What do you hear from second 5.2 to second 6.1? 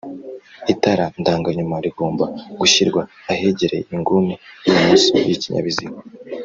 y ikinyabiziga